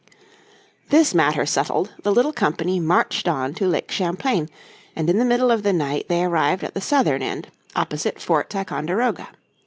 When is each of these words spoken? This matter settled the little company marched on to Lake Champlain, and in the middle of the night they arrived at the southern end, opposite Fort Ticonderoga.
This 0.89 1.13
matter 1.13 1.45
settled 1.45 1.91
the 2.01 2.11
little 2.11 2.33
company 2.33 2.79
marched 2.79 3.27
on 3.27 3.53
to 3.53 3.67
Lake 3.67 3.91
Champlain, 3.91 4.49
and 4.95 5.07
in 5.11 5.19
the 5.19 5.23
middle 5.25 5.51
of 5.51 5.61
the 5.61 5.73
night 5.73 6.07
they 6.09 6.23
arrived 6.25 6.63
at 6.63 6.73
the 6.73 6.81
southern 6.81 7.21
end, 7.21 7.49
opposite 7.75 8.19
Fort 8.19 8.49
Ticonderoga. 8.49 9.29